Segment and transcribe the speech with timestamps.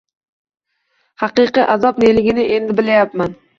[1.25, 3.41] Haqiqiy azob neligini endi bilayapman